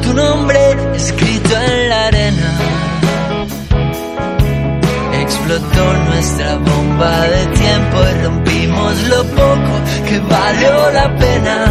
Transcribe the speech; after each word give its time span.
Tu 0.00 0.14
nombre 0.14 0.58
escrito 0.94 1.54
en 1.56 1.88
la 1.88 2.06
arena. 2.06 2.58
Explotó 5.20 5.92
nuestra 6.08 6.56
bomba 6.56 7.20
de 7.22 7.46
tiempo 7.46 7.98
y 8.10 8.24
rompimos 8.24 9.02
lo 9.08 9.24
poco 9.24 9.74
que 10.08 10.18
valió 10.20 10.90
la 10.92 11.16
pena. 11.16 11.66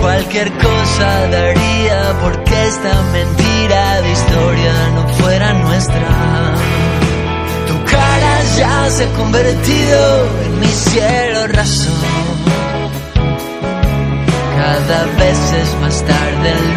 Cualquier 0.00 0.52
cosa 0.52 1.26
daría 1.28 2.14
porque 2.20 2.66
esta 2.66 3.02
mentira 3.12 4.00
de 4.02 4.12
historia 4.12 4.72
no 4.94 5.08
fuera 5.14 5.52
nuestra. 5.54 6.08
Tu 7.68 7.84
cara 7.84 8.42
ya 8.58 8.90
se 8.90 9.04
ha 9.04 9.12
convertido 9.12 10.28
en 10.44 10.60
mi 10.60 10.66
cielo 10.66 11.46
raso. 11.48 11.90
Cada 14.56 15.04
vez 15.18 15.52
es 15.52 15.80
más 15.80 16.02
tarde 16.04 16.50
en 16.50 16.73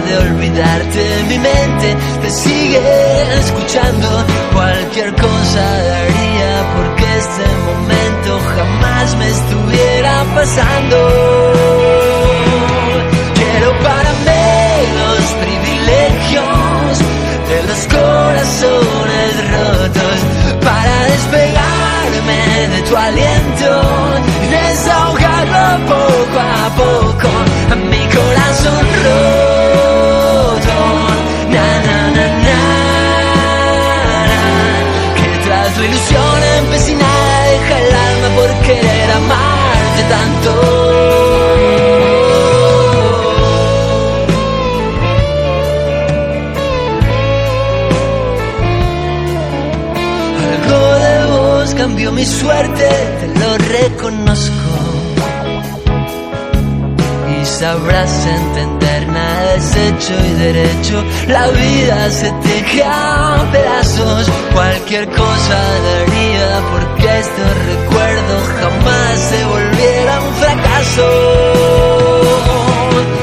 de 0.00 0.18
olvidarte. 0.18 1.24
Mi 1.28 1.38
mente 1.38 1.96
te 2.22 2.30
sigue 2.30 3.38
escuchando. 3.38 4.24
Cualquier 4.52 5.14
cosa 5.14 5.64
daría 5.92 6.52
porque 6.76 7.04
este 7.16 7.46
momento 7.68 8.40
jamás 8.54 9.16
me 9.16 9.28
estuviera 9.28 10.24
pasando. 10.34 10.96
Quiero 13.34 13.70
para 13.82 14.10
mí 14.26 14.46
los 15.02 15.24
privilegios 15.44 16.98
de 17.50 17.62
los 17.68 17.80
corazones 17.96 19.32
rotos 19.54 20.18
para 20.62 20.96
despegarme 21.12 22.40
de 22.74 22.82
tu 22.88 22.96
aliento 22.96 23.70
y 24.42 24.46
desahogarlo 24.48 25.86
poco 25.86 26.05
vos 51.86 51.92
cambió 51.92 52.12
mi 52.12 52.24
suerte, 52.24 52.88
te 53.20 53.28
lo 53.38 53.58
reconozco. 53.58 54.52
Y 57.30 57.44
sabrás 57.44 58.26
entender, 58.26 59.08
nada 59.08 59.54
es 59.54 59.76
hecho 59.76 60.14
y 60.14 60.32
derecho. 60.34 61.04
La 61.28 61.48
vida 61.48 62.10
se 62.10 62.30
te 62.42 62.62
cae 62.62 62.82
a 62.84 63.48
pedazos. 63.52 64.28
Cualquier 64.52 65.08
cosa 65.10 65.58
daría 65.88 66.60
porque 66.72 67.18
estos 67.20 67.52
recuerdos 67.72 68.42
jamás 68.60 69.20
se 69.30 69.44
volvieran 69.44 70.22
un 70.22 70.34
fracaso. 70.34 71.08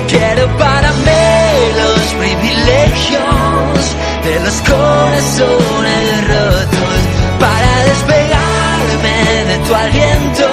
Quiero 0.07 0.57
para 0.57 0.91
mí 1.05 1.25
los 1.81 2.01
privilegios 2.21 3.83
de 4.23 4.39
los 4.39 4.61
corazones 4.61 5.72
tu 9.73 9.79
aliento 9.79 10.47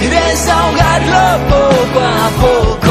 y 0.00 0.06
desahogarlo 0.06 1.46
poco 1.48 2.00
a 2.00 2.30
poco 2.40 2.87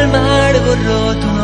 el 0.00 0.08
mar 0.08 0.54
borró 0.66 1.14
tu 1.22 1.39